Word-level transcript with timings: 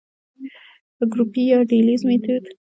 ګروپي 1.11 1.43
يا 1.51 1.59
ډلييز 1.69 2.01
ميتود: 2.07 2.43